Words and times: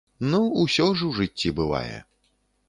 Ну, 0.31 0.37
усё 0.61 0.87
ж 1.01 1.09
у 1.09 1.11
жыцці 1.19 1.53
бывае! 1.61 1.97